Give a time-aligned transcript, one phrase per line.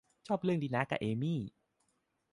[0.27, 1.39] ชอบเรื่องรินะกับเอมี่